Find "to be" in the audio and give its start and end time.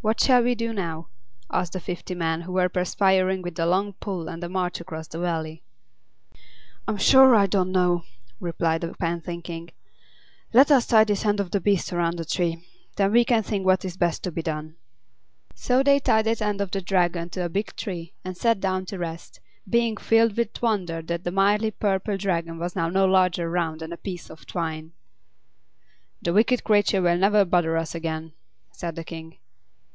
14.22-14.40